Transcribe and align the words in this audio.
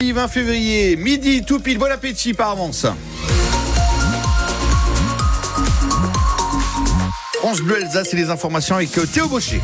20 0.00 0.28
février, 0.28 0.94
midi, 0.94 1.42
tout 1.44 1.58
pile, 1.58 1.76
bon 1.76 1.90
appétit 1.90 2.32
par 2.32 2.50
avance. 2.50 2.86
France 7.34 7.60
Bleu 7.60 7.82
Alsace 7.82 8.14
et 8.14 8.16
les 8.16 8.30
informations 8.30 8.76
avec 8.76 8.96
euh, 8.96 9.06
Théo 9.06 9.26
Baucher. 9.26 9.60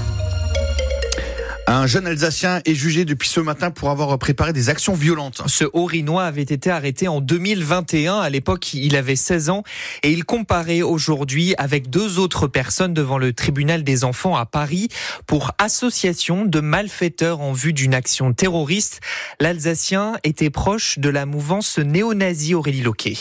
Un 1.75 1.89
jeune 1.89 2.07
Alsacien 2.07 2.61
est 2.65 2.75
jugé 2.77 3.05
depuis 3.05 3.29
ce 3.29 3.41
matin 3.41 3.73
pour 3.73 3.91
avoir 3.91 4.17
préparé 4.17 4.53
des 4.53 4.69
actions 4.69 4.95
violentes. 4.95 5.43
Ce 5.49 5.65
Haut-Rhinois 5.73 6.23
avait 6.23 6.43
été 6.43 6.71
arrêté 6.71 7.09
en 7.09 7.21
2021. 7.21 8.21
À 8.21 8.31
l'époque, 8.31 8.75
il 8.75 8.95
avait 8.95 9.17
16 9.17 9.51
ans 9.51 9.65
et 10.05 10.13
il 10.13 10.25
comparait 10.25 10.83
aujourd'hui 10.83 11.53
avec 11.59 11.91
deux 11.91 12.21
autres 12.21 12.47
personnes 12.47 12.95
devant 12.95 13.19
le 13.19 13.33
tribunal 13.33 13.83
des 13.83 14.05
enfants 14.05 14.37
à 14.37 14.47
Paris 14.47 14.87
pour 15.27 15.51
association 15.59 16.45
de 16.45 16.61
malfaiteurs 16.61 17.41
en 17.41 17.53
vue 17.53 17.73
d'une 17.73 17.95
action 17.95 18.33
terroriste. 18.33 19.01
L'Alsacien 19.41 20.17
était 20.23 20.51
proche 20.51 21.01
de 21.01 21.09
la 21.09 21.27
mouvance 21.27 21.79
néo-nazie 21.79 22.55
Aurélie 22.55 22.83
Loquet. 22.83 23.17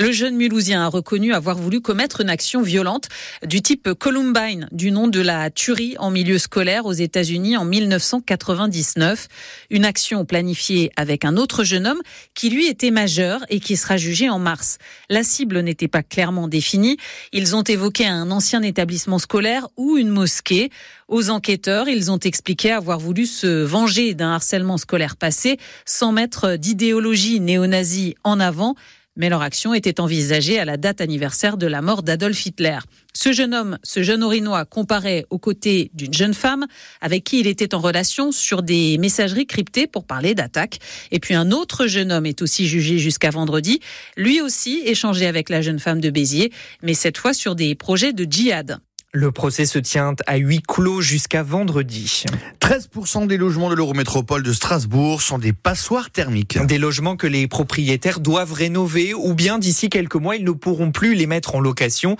Le 0.00 0.10
jeune 0.10 0.36
Mulhousien 0.36 0.82
a 0.82 0.88
reconnu 0.88 1.34
avoir 1.34 1.56
voulu 1.58 1.82
commettre 1.82 2.22
une 2.22 2.30
action 2.30 2.62
violente 2.62 3.08
du 3.46 3.60
type 3.60 3.92
Columbine, 3.92 4.66
du 4.72 4.90
nom 4.90 5.06
de 5.06 5.20
la 5.20 5.50
tuerie 5.50 5.96
en 5.98 6.10
milieu 6.10 6.38
scolaire 6.38 6.86
aux 6.86 6.92
États-Unis 6.92 7.58
en 7.58 7.66
1999. 7.66 9.28
Une 9.70 9.84
action 9.84 10.24
planifiée 10.24 10.90
avec 10.96 11.26
un 11.26 11.36
autre 11.36 11.62
jeune 11.62 11.86
homme 11.86 12.00
qui 12.34 12.48
lui 12.48 12.66
était 12.66 12.90
majeur 12.90 13.44
et 13.50 13.60
qui 13.60 13.76
sera 13.76 13.98
jugé 13.98 14.30
en 14.30 14.38
mars. 14.38 14.78
La 15.10 15.22
cible 15.22 15.60
n'était 15.60 15.88
pas 15.88 16.02
clairement 16.02 16.48
définie. 16.48 16.96
Ils 17.32 17.54
ont 17.54 17.62
évoqué 17.62 18.06
un 18.06 18.30
ancien 18.30 18.62
établissement 18.62 19.18
scolaire 19.18 19.68
ou 19.76 19.98
une 19.98 20.08
mosquée. 20.08 20.70
Aux 21.06 21.28
enquêteurs, 21.28 21.88
ils 21.88 22.10
ont 22.10 22.18
expliqué 22.18 22.72
avoir 22.72 22.98
voulu 22.98 23.26
se 23.26 23.62
venger 23.62 24.14
d'un 24.14 24.32
harcèlement 24.32 24.78
scolaire 24.78 25.16
passé 25.16 25.58
sans 25.84 26.12
mettre 26.12 26.56
d'idéologie 26.56 27.38
néo-nazie 27.40 28.16
en 28.24 28.40
avant 28.40 28.74
mais 29.16 29.28
leur 29.28 29.42
action 29.42 29.74
était 29.74 30.00
envisagée 30.00 30.58
à 30.58 30.64
la 30.64 30.76
date 30.76 31.00
anniversaire 31.00 31.56
de 31.56 31.66
la 31.66 31.82
mort 31.82 32.02
d'Adolf 32.02 32.46
Hitler. 32.46 32.78
Ce 33.14 33.32
jeune 33.32 33.54
homme, 33.54 33.78
ce 33.82 34.02
jeune 34.02 34.22
Orinois, 34.22 34.64
comparait 34.64 35.26
aux 35.30 35.38
côtés 35.38 35.90
d'une 35.94 36.14
jeune 36.14 36.34
femme 36.34 36.66
avec 37.00 37.24
qui 37.24 37.40
il 37.40 37.46
était 37.46 37.74
en 37.74 37.80
relation 37.80 38.32
sur 38.32 38.62
des 38.62 38.96
messageries 38.98 39.46
cryptées 39.46 39.86
pour 39.86 40.04
parler 40.04 40.34
d'attaque. 40.34 40.78
Et 41.10 41.20
puis 41.20 41.34
un 41.34 41.50
autre 41.50 41.86
jeune 41.86 42.10
homme 42.10 42.26
est 42.26 42.42
aussi 42.42 42.66
jugé 42.66 42.98
jusqu'à 42.98 43.30
vendredi, 43.30 43.80
lui 44.16 44.40
aussi 44.40 44.82
échangé 44.84 45.26
avec 45.26 45.50
la 45.50 45.60
jeune 45.60 45.78
femme 45.78 46.00
de 46.00 46.10
Béziers, 46.10 46.52
mais 46.82 46.94
cette 46.94 47.18
fois 47.18 47.34
sur 47.34 47.54
des 47.54 47.74
projets 47.74 48.12
de 48.12 48.24
djihad. 48.24 48.80
Le 49.14 49.30
procès 49.30 49.66
se 49.66 49.78
tient 49.78 50.14
à 50.26 50.38
huis 50.38 50.62
clos 50.66 51.02
jusqu'à 51.02 51.42
vendredi. 51.42 52.24
13% 52.62 53.26
des 53.26 53.36
logements 53.36 53.68
de 53.68 53.74
l'Eurométropole 53.74 54.42
de 54.42 54.54
Strasbourg 54.54 55.20
sont 55.20 55.38
des 55.38 55.52
passoires 55.52 56.10
thermiques. 56.10 56.58
Des 56.64 56.78
logements 56.78 57.16
que 57.16 57.26
les 57.26 57.46
propriétaires 57.46 58.20
doivent 58.20 58.54
rénover 58.54 59.12
ou 59.12 59.34
bien 59.34 59.58
d'ici 59.58 59.90
quelques 59.90 60.14
mois, 60.14 60.36
ils 60.36 60.44
ne 60.44 60.52
pourront 60.52 60.92
plus 60.92 61.14
les 61.14 61.26
mettre 61.26 61.56
en 61.56 61.60
location. 61.60 62.16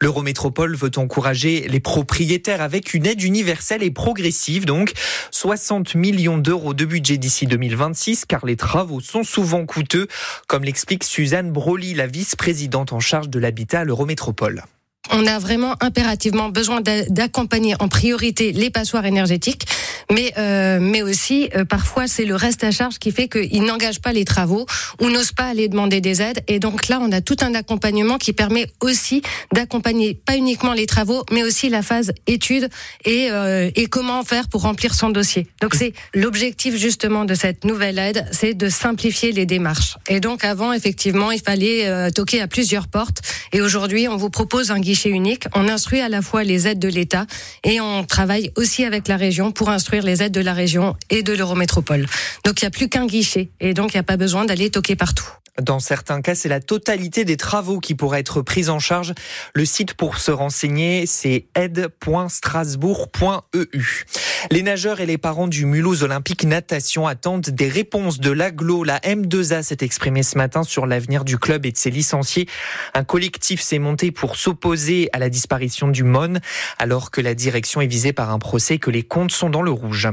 L'Eurométropole 0.00 0.76
veut 0.76 0.92
encourager 0.98 1.66
les 1.66 1.80
propriétaires 1.80 2.62
avec 2.62 2.94
une 2.94 3.06
aide 3.06 3.24
universelle 3.24 3.82
et 3.82 3.90
progressive, 3.90 4.66
donc 4.66 4.92
60 5.32 5.96
millions 5.96 6.38
d'euros 6.38 6.74
de 6.74 6.84
budget 6.84 7.18
d'ici 7.18 7.46
2026, 7.46 8.24
car 8.24 8.46
les 8.46 8.54
travaux 8.54 9.00
sont 9.00 9.24
souvent 9.24 9.66
coûteux, 9.66 10.06
comme 10.46 10.62
l'explique 10.62 11.02
Suzanne 11.02 11.50
Broly, 11.50 11.94
la 11.94 12.06
vice-présidente 12.06 12.92
en 12.92 13.00
charge 13.00 13.30
de 13.30 13.40
l'habitat 13.40 13.80
à 13.80 13.84
l'Eurométropole 13.84 14.62
on 15.16 15.26
a 15.26 15.38
vraiment 15.38 15.74
impérativement 15.80 16.50
besoin 16.50 16.82
d'accompagner 17.08 17.74
en 17.80 17.88
priorité 17.88 18.52
les 18.52 18.70
passoires 18.70 19.06
énergétiques, 19.06 19.66
mais 20.10 20.32
euh, 20.38 20.78
mais 20.80 21.02
aussi 21.02 21.48
euh, 21.54 21.64
parfois 21.64 22.06
c'est 22.06 22.24
le 22.24 22.34
reste 22.34 22.64
à 22.64 22.70
charge 22.70 22.98
qui 22.98 23.10
fait 23.12 23.28
qu'ils 23.28 23.62
n'engagent 23.62 24.00
pas 24.00 24.12
les 24.12 24.24
travaux 24.24 24.66
ou 25.00 25.10
n'osent 25.10 25.32
pas 25.32 25.44
aller 25.44 25.68
demander 25.68 26.00
des 26.00 26.22
aides. 26.22 26.42
Et 26.48 26.58
donc 26.58 26.88
là, 26.88 26.98
on 27.02 27.10
a 27.12 27.20
tout 27.20 27.36
un 27.40 27.54
accompagnement 27.54 28.18
qui 28.18 28.32
permet 28.32 28.66
aussi 28.80 29.22
d'accompagner 29.52 30.14
pas 30.14 30.36
uniquement 30.36 30.72
les 30.72 30.86
travaux, 30.86 31.24
mais 31.32 31.42
aussi 31.42 31.68
la 31.68 31.82
phase 31.82 32.12
étude 32.26 32.68
et 33.04 33.28
euh, 33.30 33.70
et 33.74 33.86
comment 33.86 34.22
faire 34.24 34.48
pour 34.48 34.62
remplir 34.62 34.94
son 34.94 35.10
dossier. 35.10 35.46
Donc 35.60 35.74
c'est 35.74 35.92
l'objectif 36.14 36.76
justement 36.76 37.24
de 37.24 37.34
cette 37.34 37.64
nouvelle 37.64 37.98
aide, 37.98 38.26
c'est 38.32 38.54
de 38.54 38.68
simplifier 38.68 39.32
les 39.32 39.46
démarches. 39.46 39.96
Et 40.08 40.20
donc 40.20 40.44
avant, 40.44 40.72
effectivement, 40.72 41.30
il 41.30 41.40
fallait 41.40 41.86
euh, 41.86 42.10
toquer 42.10 42.40
à 42.40 42.46
plusieurs 42.46 42.88
portes, 42.88 43.22
et 43.52 43.60
aujourd'hui, 43.60 44.08
on 44.08 44.16
vous 44.16 44.30
propose 44.30 44.70
un 44.70 44.80
guichet 44.80 45.10
unique. 45.10 45.44
On 45.54 45.68
instruit 45.68 46.00
à 46.00 46.08
la 46.08 46.22
fois 46.22 46.44
les 46.44 46.68
aides 46.68 46.78
de 46.78 46.88
l'État 46.88 47.26
et 47.64 47.80
on 47.80 48.04
travaille 48.04 48.50
aussi 48.56 48.84
avec 48.84 49.08
la 49.08 49.16
région 49.16 49.52
pour 49.52 49.70
instruire 49.70 49.95
les 50.04 50.22
aides 50.22 50.32
de 50.32 50.40
la 50.40 50.52
région 50.52 50.96
et 51.10 51.22
de 51.22 51.32
l'Eurométropole. 51.32 52.06
Donc 52.44 52.60
il 52.60 52.64
n'y 52.64 52.68
a 52.68 52.70
plus 52.70 52.88
qu'un 52.88 53.06
guichet 53.06 53.50
et 53.60 53.74
donc 53.74 53.92
il 53.92 53.96
n'y 53.96 54.00
a 54.00 54.04
pas 54.04 54.16
besoin 54.16 54.44
d'aller 54.44 54.70
toquer 54.70 54.96
partout. 54.96 55.26
Dans 55.62 55.80
certains 55.80 56.20
cas, 56.20 56.34
c'est 56.34 56.48
la 56.48 56.60
totalité 56.60 57.24
des 57.24 57.36
travaux 57.36 57.78
qui 57.80 57.94
pourraient 57.94 58.20
être 58.20 58.42
pris 58.42 58.68
en 58.68 58.78
charge. 58.78 59.14
Le 59.54 59.64
site 59.64 59.94
pour 59.94 60.18
se 60.18 60.30
renseigner, 60.30 61.06
c'est 61.06 61.46
aide.strasbourg.eu. 61.54 64.04
Les 64.50 64.62
nageurs 64.62 65.00
et 65.00 65.06
les 65.06 65.16
parents 65.18 65.48
du 65.48 65.64
Mulhouse 65.64 66.02
Olympique 66.02 66.44
Natation 66.44 67.06
attendent 67.06 67.48
des 67.48 67.68
réponses 67.68 68.20
de 68.20 68.30
l'aglo. 68.30 68.84
La 68.84 68.98
M2A 69.00 69.62
s'est 69.62 69.78
exprimée 69.80 70.22
ce 70.22 70.36
matin 70.36 70.62
sur 70.62 70.86
l'avenir 70.86 71.24
du 71.24 71.38
club 71.38 71.64
et 71.64 71.72
de 71.72 71.76
ses 71.76 71.90
licenciés. 71.90 72.46
Un 72.94 73.04
collectif 73.04 73.62
s'est 73.62 73.78
monté 73.78 74.12
pour 74.12 74.36
s'opposer 74.36 75.08
à 75.12 75.18
la 75.18 75.30
disparition 75.30 75.88
du 75.88 76.04
MON, 76.04 76.34
alors 76.78 77.10
que 77.10 77.22
la 77.22 77.34
direction 77.34 77.80
est 77.80 77.86
visée 77.86 78.12
par 78.12 78.30
un 78.30 78.38
procès 78.38 78.74
et 78.74 78.78
que 78.78 78.90
les 78.90 79.02
comptes 79.02 79.32
sont 79.32 79.50
dans 79.50 79.62
le 79.62 79.70
rouge. 79.70 80.08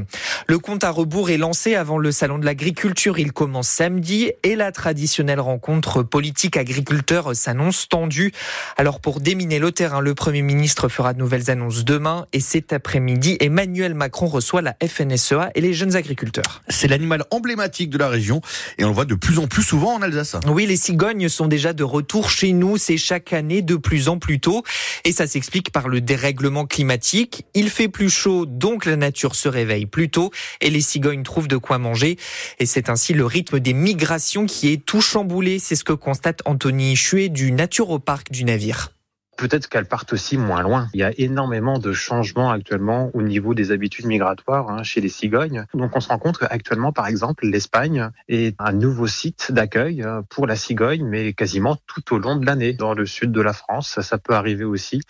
Le 0.46 0.58
compte 0.58 0.84
à 0.84 0.90
rebours 0.90 1.28
est 1.30 1.36
lancé 1.36 1.74
avant 1.74 1.98
le 1.98 2.12
salon 2.12 2.38
de 2.38 2.46
l'agriculture. 2.46 3.18
Il 3.18 3.32
commence 3.32 3.68
samedi 3.68 4.32
et 4.42 4.56
la 4.56 4.72
traditionnelle 4.72 5.33
rencontre 5.40 6.02
politique 6.02 6.56
agriculteur 6.56 7.34
s'annonce 7.34 7.88
tendue. 7.88 8.32
Alors 8.76 9.00
pour 9.00 9.20
déminer 9.20 9.58
le 9.58 9.72
terrain, 9.72 10.00
le 10.00 10.14
Premier 10.14 10.42
ministre 10.42 10.88
fera 10.88 11.12
de 11.12 11.18
nouvelles 11.18 11.50
annonces 11.50 11.84
demain 11.84 12.26
et 12.32 12.40
cet 12.40 12.72
après-midi, 12.72 13.36
Emmanuel 13.40 13.94
Macron 13.94 14.26
reçoit 14.26 14.62
la 14.62 14.76
FNSEA 14.86 15.50
et 15.54 15.60
les 15.60 15.72
jeunes 15.72 15.96
agriculteurs. 15.96 16.62
C'est 16.68 16.88
l'animal 16.88 17.24
emblématique 17.30 17.90
de 17.90 17.98
la 17.98 18.08
région 18.08 18.40
et 18.78 18.84
on 18.84 18.88
le 18.88 18.94
voit 18.94 19.04
de 19.04 19.14
plus 19.14 19.38
en 19.38 19.46
plus 19.46 19.62
souvent 19.62 19.94
en 19.94 20.02
Alsace. 20.02 20.36
Oui, 20.46 20.66
les 20.66 20.76
cigognes 20.76 21.28
sont 21.28 21.46
déjà 21.46 21.72
de 21.72 21.84
retour 21.84 22.30
chez 22.30 22.52
nous, 22.52 22.76
c'est 22.76 22.96
chaque 22.96 23.32
année 23.32 23.62
de 23.62 23.76
plus 23.76 24.08
en 24.08 24.18
plus 24.18 24.40
tôt 24.40 24.62
et 25.04 25.12
ça 25.12 25.26
s'explique 25.26 25.70
par 25.70 25.88
le 25.88 26.00
dérèglement 26.00 26.66
climatique. 26.66 27.44
Il 27.54 27.70
fait 27.70 27.88
plus 27.88 28.10
chaud, 28.10 28.46
donc 28.46 28.84
la 28.84 28.96
nature 28.96 29.34
se 29.34 29.48
réveille 29.48 29.86
plus 29.86 30.10
tôt 30.10 30.30
et 30.60 30.70
les 30.70 30.80
cigognes 30.80 31.22
trouvent 31.22 31.48
de 31.48 31.56
quoi 31.56 31.78
manger 31.78 32.16
et 32.58 32.66
c'est 32.66 32.90
ainsi 32.90 33.14
le 33.14 33.24
rythme 33.24 33.60
des 33.60 33.72
migrations 33.72 34.46
qui 34.46 34.72
est 34.72 34.84
touchant 34.84 35.23
c'est 35.58 35.76
ce 35.76 35.84
que 35.84 35.92
constate 35.92 36.42
Anthony 36.44 36.96
Chuet 36.96 37.28
du 37.28 37.50
Naturopark 37.52 38.30
du 38.30 38.44
navire 38.44 38.92
peut-être 39.36 39.68
qu'elles 39.68 39.86
partent 39.86 40.12
aussi 40.12 40.36
moins 40.36 40.62
loin. 40.62 40.88
Il 40.94 41.00
y 41.00 41.04
a 41.04 41.12
énormément 41.18 41.78
de 41.78 41.92
changements 41.92 42.50
actuellement 42.50 43.10
au 43.14 43.22
niveau 43.22 43.54
des 43.54 43.70
habitudes 43.70 44.06
migratoires 44.06 44.70
hein, 44.70 44.82
chez 44.82 45.00
les 45.00 45.08
cigognes. 45.08 45.66
Donc 45.74 45.96
on 45.96 46.00
se 46.00 46.08
rend 46.08 46.18
compte 46.18 46.38
qu'actuellement, 46.38 46.92
par 46.92 47.06
exemple, 47.06 47.46
l'Espagne 47.46 48.10
est 48.28 48.54
un 48.58 48.72
nouveau 48.72 49.06
site 49.06 49.52
d'accueil 49.52 50.02
euh, 50.02 50.22
pour 50.28 50.46
la 50.46 50.56
cigogne, 50.56 51.04
mais 51.04 51.32
quasiment 51.32 51.76
tout 51.86 52.14
au 52.14 52.18
long 52.18 52.36
de 52.36 52.46
l'année. 52.46 52.72
Dans 52.72 52.94
le 52.94 53.06
sud 53.06 53.32
de 53.32 53.40
la 53.40 53.52
France, 53.52 54.00
ça 54.00 54.18
peut 54.18 54.34
arriver 54.34 54.64
aussi. 54.64 55.00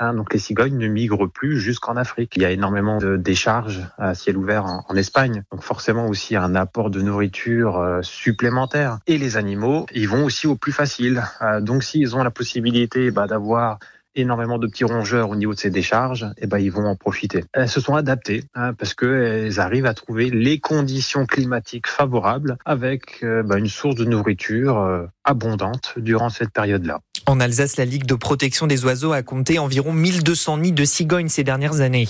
Hein. 0.00 0.14
donc 0.14 0.32
les 0.32 0.38
cigognes 0.38 0.78
ne 0.78 0.86
migrent 0.86 1.28
plus 1.28 1.58
jusqu'en 1.58 1.96
Afrique. 1.96 2.32
Il 2.36 2.42
y 2.42 2.44
a 2.44 2.50
énormément 2.50 2.98
de 2.98 3.16
décharges 3.16 3.82
à 3.98 4.14
ciel 4.14 4.36
ouvert 4.36 4.64
en, 4.64 4.94
Espagne. 4.96 5.44
Donc 5.52 5.62
forcément 5.62 6.08
aussi 6.08 6.34
un 6.34 6.56
apport 6.56 6.90
de 6.90 7.00
nourriture 7.00 7.78
euh, 7.78 8.02
supplémentaire. 8.02 8.98
Et 9.06 9.16
les 9.16 9.36
animaux, 9.36 9.86
ils 9.92 10.08
vont 10.08 10.24
aussi 10.24 10.46
au 10.48 10.56
plus 10.56 10.72
facile. 10.72 11.22
Euh, 11.40 11.60
donc 11.60 11.84
s'ils 11.84 12.16
ont 12.16 12.24
la 12.24 12.30
possibilité 12.30 13.10
bah, 13.12 13.26
d'avoir 13.28 13.67
wow. 13.68 13.78
Énormément 14.20 14.58
de 14.58 14.66
petits 14.66 14.84
rongeurs 14.84 15.30
au 15.30 15.36
niveau 15.36 15.54
de 15.54 15.58
ces 15.58 15.70
décharges, 15.70 16.24
et 16.36 16.42
eh 16.42 16.46
ben 16.46 16.58
ils 16.58 16.70
vont 16.70 16.86
en 16.86 16.96
profiter. 16.96 17.44
Elles 17.52 17.68
se 17.68 17.80
sont 17.80 17.94
adaptées 17.94 18.44
hein, 18.54 18.72
parce 18.74 18.94
qu'elles 18.94 19.60
arrivent 19.60 19.86
à 19.86 19.94
trouver 19.94 20.30
les 20.30 20.58
conditions 20.58 21.26
climatiques 21.26 21.86
favorables 21.86 22.58
avec 22.64 23.22
euh, 23.22 23.42
bah, 23.42 23.58
une 23.58 23.68
source 23.68 23.94
de 23.94 24.04
nourriture 24.04 24.78
euh, 24.78 25.06
abondante 25.24 25.94
durant 25.96 26.30
cette 26.30 26.50
période-là. 26.50 27.00
En 27.26 27.40
Alsace, 27.40 27.76
la 27.76 27.84
Ligue 27.84 28.06
de 28.06 28.14
protection 28.14 28.66
des 28.66 28.86
oiseaux 28.86 29.12
a 29.12 29.22
compté 29.22 29.58
environ 29.58 29.92
1200 29.92 30.58
nids 30.58 30.72
de 30.72 30.84
cigognes 30.86 31.28
ces 31.28 31.44
dernières 31.44 31.80
années. 31.80 32.08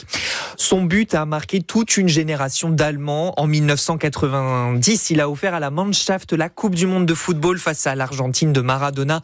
Son 0.56 0.82
but 0.82 1.12
a 1.14 1.24
marqué 1.24 1.60
toute 1.60 1.96
une 1.96 2.08
génération 2.08 2.70
d'Allemands. 2.70 3.34
En 3.36 3.48
1990, 3.48 5.10
il 5.10 5.20
a 5.20 5.28
offert 5.28 5.54
à 5.54 5.60
la 5.60 5.70
Mannschaft 5.70 6.32
la 6.34 6.48
Coupe 6.48 6.76
du 6.76 6.86
Monde 6.86 7.04
de 7.06 7.14
football 7.14 7.58
face 7.58 7.86
à 7.88 7.96
l'Argentine 7.96 8.52
de 8.52 8.60
Maradona. 8.60 9.20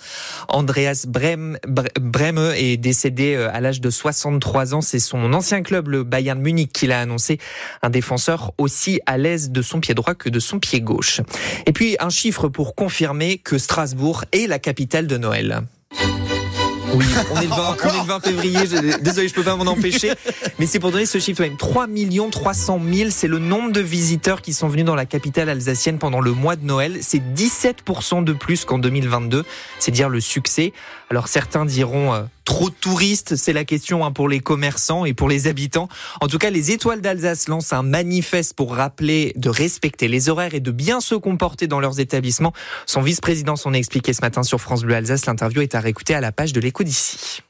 Andreas 0.48 1.04
Brem, 1.06 1.58
Breme 1.68 2.52
décédé 2.76 3.34
euh, 3.34 3.54
à 3.54 3.60
l'âge 3.60 3.80
de 3.80 3.90
63 3.90 4.74
ans. 4.74 4.80
C'est 4.80 4.98
son 4.98 5.32
ancien 5.32 5.62
club, 5.62 5.88
le 5.88 6.04
Bayern 6.04 6.40
Munich, 6.40 6.72
qui 6.72 6.86
l'a 6.86 7.00
annoncé. 7.00 7.38
Un 7.82 7.90
défenseur 7.90 8.52
aussi 8.58 9.00
à 9.06 9.18
l'aise 9.18 9.50
de 9.50 9.62
son 9.62 9.80
pied 9.80 9.94
droit 9.94 10.14
que 10.14 10.28
de 10.28 10.40
son 10.40 10.58
pied 10.58 10.80
gauche. 10.80 11.20
Et 11.66 11.72
puis, 11.72 11.96
un 12.00 12.10
chiffre 12.10 12.48
pour 12.48 12.74
confirmer 12.74 13.38
que 13.38 13.58
Strasbourg 13.58 14.24
est 14.32 14.46
la 14.46 14.58
capitale 14.58 15.06
de 15.06 15.16
Noël. 15.16 15.62
Oui, 16.96 17.06
on 17.32 17.40
est 17.40 17.44
le 17.44 17.48
20, 17.48 17.76
on 17.82 18.02
le 18.02 18.06
20 18.06 18.20
février. 18.20 18.58
désolé, 19.00 19.26
je 19.26 19.34
peux 19.34 19.42
pas 19.42 19.56
m'en 19.56 19.64
empêcher. 19.64 20.12
Mais 20.58 20.66
c'est 20.66 20.78
pour 20.78 20.92
donner 20.92 21.06
ce 21.06 21.18
chiffre 21.18 21.42
même. 21.42 21.56
3 21.56 21.86
300 22.30 22.80
000, 22.92 23.10
c'est 23.10 23.26
le 23.26 23.38
nombre 23.38 23.72
de 23.72 23.80
visiteurs 23.80 24.42
qui 24.42 24.52
sont 24.52 24.68
venus 24.68 24.84
dans 24.84 24.94
la 24.94 25.06
capitale 25.06 25.48
alsacienne 25.48 25.98
pendant 25.98 26.20
le 26.20 26.32
mois 26.32 26.54
de 26.54 26.64
Noël. 26.64 26.98
C'est 27.00 27.18
17% 27.18 28.22
de 28.22 28.32
plus 28.32 28.64
qu'en 28.64 28.78
2022. 28.78 29.44
C'est 29.80 29.90
dire 29.90 30.08
le 30.08 30.20
succès. 30.20 30.72
Alors 31.10 31.26
certains 31.26 31.64
diront 31.64 32.14
euh, 32.14 32.22
trop 32.44 32.70
de 32.70 32.74
touristes, 32.74 33.36
c'est 33.36 33.52
la 33.52 33.64
question 33.64 34.04
hein, 34.04 34.12
pour 34.12 34.28
les 34.28 34.40
commerçants 34.40 35.04
et 35.04 35.14
pour 35.14 35.28
les 35.28 35.46
habitants. 35.46 35.88
En 36.20 36.28
tout 36.28 36.38
cas, 36.38 36.50
les 36.50 36.70
Étoiles 36.70 37.00
d'Alsace 37.00 37.48
lancent 37.48 37.72
un 37.72 37.82
manifeste 37.82 38.54
pour 38.54 38.74
rappeler 38.74 39.32
de 39.36 39.48
respecter 39.48 40.08
les 40.08 40.28
horaires 40.28 40.54
et 40.54 40.60
de 40.60 40.70
bien 40.70 41.00
se 41.00 41.14
comporter 41.14 41.66
dans 41.66 41.80
leurs 41.80 42.00
établissements. 42.00 42.52
Son 42.86 43.00
vice-président 43.00 43.56
s'en 43.56 43.72
a 43.74 43.76
expliqué 43.76 44.12
ce 44.12 44.20
matin 44.20 44.42
sur 44.42 44.60
France 44.60 44.82
Bleu 44.82 44.94
Alsace. 44.94 45.26
L'interview 45.26 45.62
est 45.62 45.74
à 45.74 45.80
réécouter 45.80 46.14
à 46.14 46.20
la 46.20 46.32
page 46.32 46.52
de 46.52 46.60
l'écho 46.60 46.84
d'ici. 46.84 47.42